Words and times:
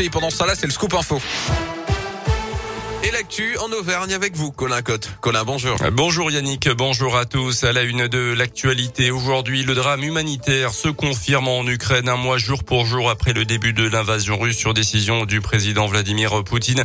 Et 0.00 0.10
pendant 0.10 0.30
ce 0.30 0.38
temps-là, 0.38 0.54
c'est 0.54 0.66
le 0.66 0.72
scoop 0.72 0.94
info. 0.94 1.20
Et 3.04 3.12
l'actu 3.12 3.56
en 3.58 3.70
Auvergne 3.70 4.12
avec 4.12 4.34
vous, 4.34 4.50
Colin 4.50 4.82
Cotte. 4.82 5.08
Colin, 5.20 5.44
bonjour. 5.44 5.76
Bonjour 5.92 6.32
Yannick, 6.32 6.68
bonjour 6.70 7.16
à 7.16 7.26
tous. 7.26 7.62
À 7.62 7.72
la 7.72 7.84
une 7.84 8.08
de 8.08 8.34
l'actualité, 8.36 9.12
aujourd'hui, 9.12 9.62
le 9.62 9.76
drame 9.76 10.02
humanitaire 10.02 10.72
se 10.72 10.88
confirme 10.88 11.46
en 11.46 11.64
Ukraine 11.64 12.08
un 12.08 12.16
mois 12.16 12.38
jour 12.38 12.64
pour 12.64 12.86
jour 12.86 13.08
après 13.08 13.32
le 13.32 13.44
début 13.44 13.72
de 13.72 13.88
l'invasion 13.88 14.36
russe 14.36 14.56
sur 14.56 14.74
décision 14.74 15.26
du 15.26 15.40
président 15.40 15.86
Vladimir 15.86 16.42
Poutine. 16.42 16.82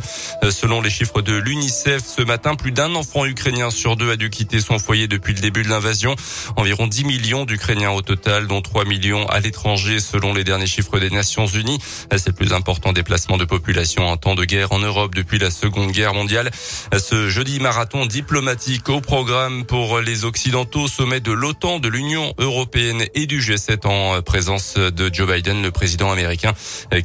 Selon 0.50 0.80
les 0.80 0.90
chiffres 0.90 1.20
de 1.20 1.34
l'UNICEF, 1.34 2.02
ce 2.04 2.22
matin, 2.22 2.54
plus 2.54 2.70
d'un 2.70 2.94
enfant 2.94 3.24
ukrainien 3.24 3.70
sur 3.70 3.96
deux 3.96 4.12
a 4.12 4.16
dû 4.16 4.30
quitter 4.30 4.60
son 4.60 4.78
foyer 4.78 5.08
depuis 5.08 5.34
le 5.34 5.40
début 5.40 5.64
de 5.64 5.68
l'invasion. 5.68 6.14
Environ 6.54 6.86
10 6.86 7.04
millions 7.04 7.44
d'Ukrainiens 7.44 7.90
au 7.90 8.02
total, 8.02 8.46
dont 8.46 8.62
3 8.62 8.84
millions 8.84 9.26
à 9.30 9.40
l'étranger, 9.40 9.98
selon 9.98 10.32
les 10.32 10.44
derniers 10.44 10.68
chiffres 10.68 11.00
des 11.00 11.10
Nations 11.10 11.46
Unies. 11.46 11.80
C'est 12.12 12.28
le 12.28 12.34
plus 12.34 12.52
important 12.52 12.92
déplacement 12.92 13.36
de 13.36 13.44
population 13.44 14.06
en 14.06 14.16
temps 14.16 14.36
de 14.36 14.44
guerre 14.44 14.70
en 14.70 14.78
Europe 14.78 15.12
depuis 15.12 15.40
la 15.40 15.50
Seconde 15.50 15.90
Guerre 15.90 16.03
mondiale. 16.12 16.50
Ce 16.96 17.28
jeudi 17.28 17.60
marathon 17.60 18.04
diplomatique 18.04 18.88
au 18.88 19.00
programme 19.00 19.64
pour 19.64 20.00
les 20.00 20.24
Occidentaux, 20.24 20.88
sommet 20.88 21.20
de 21.20 21.32
l'OTAN, 21.32 21.78
de 21.78 21.88
l'Union 21.88 22.34
européenne 22.38 23.04
et 23.14 23.26
du 23.26 23.40
G7 23.40 23.86
en 23.86 24.20
présence 24.22 24.74
de 24.76 25.10
Joe 25.12 25.32
Biden, 25.32 25.62
le 25.62 25.70
président 25.70 26.10
américain, 26.10 26.52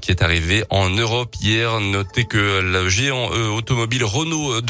qui 0.01 0.11
est 0.11 0.21
arrivé 0.21 0.63
en 0.69 0.89
Europe 0.89 1.35
hier. 1.41 1.79
Notez 1.79 2.25
que 2.25 2.61
le 2.61 2.89
géant 2.89 3.29
euh, 3.33 3.49
automobile 3.49 4.03
Renault 4.03 4.61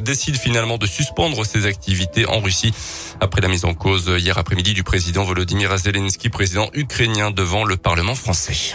décide 0.00 0.36
finalement 0.36 0.78
de 0.78 0.86
suspendre 0.86 1.46
ses 1.46 1.66
activités 1.66 2.26
en 2.26 2.40
Russie 2.40 2.74
après 3.20 3.40
la 3.40 3.48
mise 3.48 3.64
en 3.64 3.74
cause 3.74 4.10
hier 4.18 4.38
après-midi 4.38 4.74
du 4.74 4.82
président 4.82 5.24
Volodymyr 5.24 5.76
Zelensky, 5.78 6.28
président 6.28 6.68
ukrainien 6.74 7.30
devant 7.30 7.64
le 7.64 7.76
Parlement 7.76 8.14
français. 8.14 8.74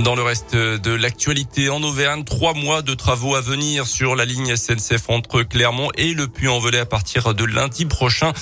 Dans 0.00 0.14
le 0.14 0.22
reste 0.22 0.54
de 0.54 0.92
l'actualité 0.92 1.70
en 1.70 1.82
Auvergne, 1.82 2.22
trois 2.22 2.54
mois 2.54 2.82
de 2.82 2.94
travaux 2.94 3.34
à 3.34 3.40
venir 3.40 3.88
sur 3.88 4.14
la 4.14 4.24
ligne 4.24 4.54
SNCF 4.54 5.08
entre 5.10 5.42
Clermont 5.42 5.90
et 5.96 6.14
le 6.14 6.28
Puy-en-Velay 6.28 6.78
à 6.78 6.86
partir 6.86 7.34
de 7.34 7.44
lundi 7.44 7.84
prochain. 7.84 8.32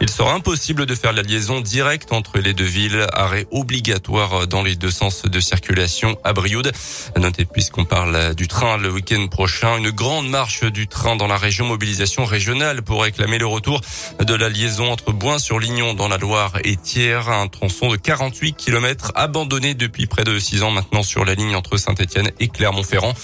Il 0.00 0.08
sera 0.08 0.32
impossible 0.32 0.86
de 0.86 0.94
faire 0.94 1.12
la 1.12 1.22
liaison 1.22 1.60
directe 1.60 2.12
entre 2.12 2.38
les 2.38 2.54
deux 2.54 2.64
villes. 2.64 3.08
Arrêt 3.12 3.46
obligatoire 3.50 4.46
dans 4.46 4.62
les 4.62 4.76
deux 4.76 4.92
sens 4.92 5.22
de 5.22 5.40
circulation 5.40 6.16
à 6.22 6.32
Brioude. 6.32 6.70
Notez 7.16 7.44
puisqu'on 7.44 7.84
parle 7.84 8.36
du 8.36 8.46
train 8.46 8.76
le 8.76 8.92
week-end 8.92 9.26
prochain, 9.26 9.78
une 9.78 9.90
grande 9.90 10.28
marche 10.28 10.62
du 10.62 10.86
train 10.86 11.16
dans 11.16 11.26
la 11.26 11.36
région, 11.36 11.66
mobilisation 11.66 12.24
régionale 12.24 12.82
pour 12.82 13.02
réclamer 13.02 13.38
le 13.38 13.46
retour 13.46 13.80
de 14.20 14.34
la 14.34 14.48
liaison 14.48 14.92
entre 14.92 15.10
Boin-sur-Lignon 15.10 15.94
dans 15.94 16.06
la 16.06 16.18
Loire 16.18 16.52
et 16.62 16.76
Thiers, 16.76 17.28
un 17.28 17.48
tronçon 17.48 17.88
de 17.90 17.96
48 17.96 18.52
km 18.52 19.10
abandonné 19.16 19.74
depuis 19.74 20.06
près 20.06 20.22
de 20.22 20.38
six 20.38 20.62
ans 20.62 20.70
maintenant 20.70 20.99
sur 21.02 21.24
la 21.24 21.34
ligne 21.34 21.54
entre 21.54 21.76
Saint-Etienne 21.76 22.30
et 22.40 22.48
Clermont-Ferrand. 22.48 23.14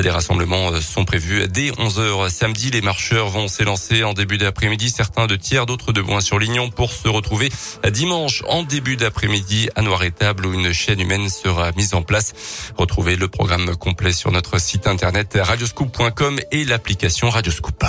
Des 0.00 0.10
rassemblements 0.10 0.72
euh, 0.72 0.80
sont 0.80 1.04
prévus 1.04 1.46
dès 1.48 1.70
11h 1.70 2.30
samedi. 2.30 2.70
Les 2.70 2.80
marcheurs 2.80 3.28
vont 3.28 3.48
s'élancer 3.48 4.04
en 4.04 4.12
début 4.12 4.38
d'après-midi, 4.38 4.90
certains 4.90 5.26
de 5.26 5.36
tiers, 5.36 5.66
d'autres 5.66 5.92
de 5.92 6.02
Boin-sur-Lignon 6.02 6.70
pour 6.70 6.92
se 6.92 7.08
retrouver 7.08 7.50
dimanche 7.90 8.42
en 8.48 8.62
début 8.62 8.96
d'après-midi 8.96 9.68
à 9.76 9.82
Noir-et-Table 9.82 10.46
où 10.46 10.54
une 10.54 10.72
chaîne 10.72 11.00
humaine 11.00 11.28
sera 11.28 11.72
mise 11.72 11.94
en 11.94 12.02
place. 12.02 12.32
Retrouvez 12.76 13.16
le 13.16 13.28
programme 13.28 13.76
complet 13.76 14.12
sur 14.12 14.30
notre 14.32 14.60
site 14.60 14.86
internet 14.86 15.38
radioscoop.com 15.40 16.38
et 16.50 16.64
l'application 16.64 17.30
Radioscoop. 17.30 17.84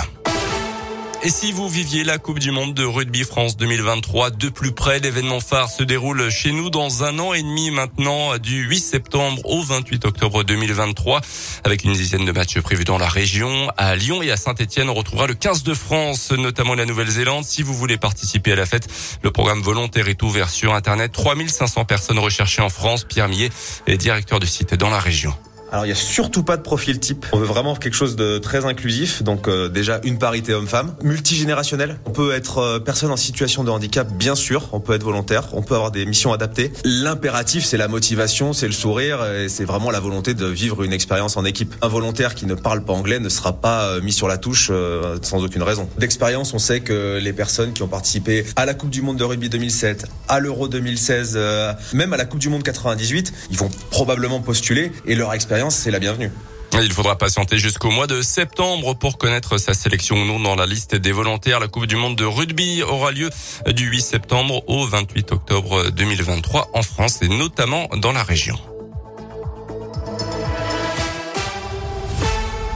Et 1.26 1.30
si 1.30 1.50
vous 1.50 1.68
viviez 1.68 2.04
la 2.04 2.18
Coupe 2.18 2.38
du 2.38 2.52
Monde 2.52 2.72
de 2.72 2.84
Rugby 2.84 3.24
France 3.24 3.56
2023 3.56 4.30
de 4.30 4.48
plus 4.48 4.70
près, 4.70 5.00
l'événement 5.00 5.40
phare 5.40 5.68
se 5.68 5.82
déroule 5.82 6.30
chez 6.30 6.52
nous 6.52 6.70
dans 6.70 7.02
un 7.02 7.18
an 7.18 7.34
et 7.34 7.42
demi 7.42 7.72
maintenant, 7.72 8.38
du 8.38 8.62
8 8.62 8.78
septembre 8.78 9.42
au 9.44 9.60
28 9.60 10.04
octobre 10.04 10.44
2023, 10.44 11.20
avec 11.64 11.82
une 11.82 11.94
dizaine 11.94 12.24
de 12.24 12.30
matchs 12.30 12.60
prévus 12.60 12.84
dans 12.84 12.96
la 12.96 13.08
région. 13.08 13.68
À 13.76 13.96
Lyon 13.96 14.22
et 14.22 14.30
à 14.30 14.36
Saint-Etienne, 14.36 14.88
on 14.88 14.94
retrouvera 14.94 15.26
le 15.26 15.34
15 15.34 15.64
de 15.64 15.74
France, 15.74 16.30
notamment 16.30 16.76
la 16.76 16.86
Nouvelle-Zélande. 16.86 17.42
Si 17.42 17.64
vous 17.64 17.74
voulez 17.74 17.96
participer 17.96 18.52
à 18.52 18.56
la 18.56 18.64
fête, 18.64 18.86
le 19.24 19.32
programme 19.32 19.62
volontaire 19.62 20.06
est 20.06 20.22
ouvert 20.22 20.48
sur 20.48 20.74
Internet. 20.74 21.10
3500 21.10 21.86
personnes 21.86 22.20
recherchées 22.20 22.62
en 22.62 22.68
France. 22.68 23.02
Pierre 23.02 23.28
Millet 23.28 23.50
est 23.88 23.96
directeur 23.96 24.38
du 24.38 24.46
site 24.46 24.74
dans 24.74 24.90
la 24.90 25.00
région. 25.00 25.34
Alors 25.72 25.86
il 25.86 25.88
y 25.88 25.92
a 25.92 25.96
surtout 25.96 26.42
pas 26.42 26.56
de 26.56 26.62
profil 26.62 27.00
type. 27.00 27.26
On 27.32 27.38
veut 27.38 27.46
vraiment 27.46 27.74
quelque 27.74 27.94
chose 27.94 28.16
de 28.16 28.38
très 28.38 28.64
inclusif. 28.64 29.22
Donc 29.22 29.48
euh, 29.48 29.68
déjà 29.68 30.00
une 30.04 30.18
parité 30.18 30.54
homme-femme, 30.54 30.94
multigénérationnel. 31.02 31.98
On 32.06 32.10
peut 32.10 32.32
être 32.32 32.58
euh, 32.58 32.78
personne 32.78 33.10
en 33.10 33.16
situation 33.16 33.64
de 33.64 33.70
handicap, 33.70 34.10
bien 34.12 34.34
sûr. 34.34 34.68
On 34.72 34.80
peut 34.80 34.94
être 34.94 35.02
volontaire. 35.02 35.48
On 35.52 35.62
peut 35.62 35.74
avoir 35.74 35.90
des 35.90 36.06
missions 36.06 36.32
adaptées. 36.32 36.72
L'impératif, 36.84 37.64
c'est 37.64 37.76
la 37.76 37.88
motivation, 37.88 38.52
c'est 38.52 38.66
le 38.66 38.72
sourire, 38.72 39.24
et 39.24 39.48
c'est 39.48 39.64
vraiment 39.64 39.90
la 39.90 40.00
volonté 40.00 40.34
de 40.34 40.46
vivre 40.46 40.82
une 40.82 40.92
expérience 40.92 41.36
en 41.36 41.44
équipe. 41.44 41.74
Un 41.82 41.88
volontaire 41.88 42.34
qui 42.34 42.46
ne 42.46 42.54
parle 42.54 42.84
pas 42.84 42.92
anglais 42.92 43.18
ne 43.18 43.28
sera 43.28 43.52
pas 43.54 43.86
euh, 43.86 44.00
mis 44.00 44.12
sur 44.12 44.28
la 44.28 44.38
touche 44.38 44.68
euh, 44.70 45.18
sans 45.22 45.44
aucune 45.44 45.62
raison. 45.62 45.88
D'expérience, 45.98 46.54
on 46.54 46.58
sait 46.58 46.80
que 46.80 47.18
les 47.20 47.32
personnes 47.32 47.72
qui 47.72 47.82
ont 47.82 47.88
participé 47.88 48.44
à 48.56 48.66
la 48.66 48.74
Coupe 48.74 48.90
du 48.90 49.02
Monde 49.02 49.16
de 49.16 49.24
rugby 49.24 49.48
2007, 49.48 50.06
à 50.28 50.40
l'Euro 50.40 50.68
2016, 50.68 51.34
euh, 51.36 51.72
même 51.92 52.12
à 52.12 52.16
la 52.16 52.24
Coupe 52.24 52.40
du 52.40 52.48
Monde 52.48 52.62
98, 52.62 53.32
ils 53.50 53.56
vont 53.56 53.70
probablement 53.90 54.40
postuler 54.40 54.92
et 55.06 55.14
leur 55.14 55.32
expérience 55.34 55.55
c'est 55.70 55.90
la 55.90 55.98
bienvenue. 55.98 56.30
Il 56.74 56.92
faudra 56.92 57.16
patienter 57.16 57.58
jusqu'au 57.58 57.90
mois 57.90 58.06
de 58.06 58.20
septembre 58.20 58.94
pour 58.94 59.16
connaître 59.16 59.56
sa 59.56 59.72
sélection 59.72 60.16
ou 60.16 60.24
non 60.26 60.38
dans 60.38 60.54
la 60.54 60.66
liste 60.66 60.94
des 60.94 61.12
volontaires. 61.12 61.60
La 61.60 61.68
Coupe 61.68 61.86
du 61.86 61.96
Monde 61.96 62.16
de 62.16 62.24
rugby 62.24 62.82
aura 62.82 63.10
lieu 63.10 63.30
du 63.66 63.86
8 63.86 64.02
septembre 64.02 64.62
au 64.68 64.86
28 64.86 65.32
octobre 65.32 65.90
2023 65.90 66.70
en 66.74 66.82
France 66.82 67.22
et 67.22 67.28
notamment 67.28 67.88
dans 67.96 68.12
la 68.12 68.22
région. 68.22 68.58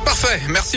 Parfait, 0.04 0.40
merci. 0.48 0.68